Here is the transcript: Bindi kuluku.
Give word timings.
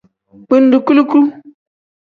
Bindi 0.47 0.77
kuluku. 0.85 1.19